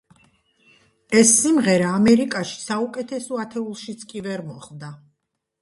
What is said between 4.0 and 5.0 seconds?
კი ვერ მოხვდა.